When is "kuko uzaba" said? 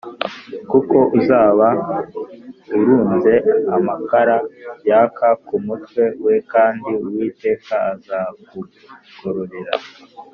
0.71-1.67